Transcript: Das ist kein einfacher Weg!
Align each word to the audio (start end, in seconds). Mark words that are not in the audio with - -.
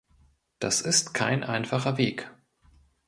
Das 0.57 0.81
ist 0.81 1.13
kein 1.13 1.43
einfacher 1.43 1.99
Weg! 1.99 2.27